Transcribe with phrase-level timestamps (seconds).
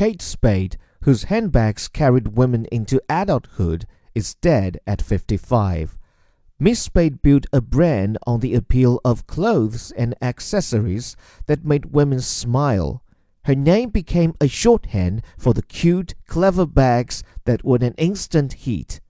[0.00, 3.84] Kate Spade, whose handbags carried women into adulthood,
[4.14, 5.98] is dead at 55.
[6.58, 12.20] Miss Spade built a brand on the appeal of clothes and accessories that made women
[12.20, 13.02] smile.
[13.44, 19.02] Her name became a shorthand for the cute, clever bags that were an instant hit.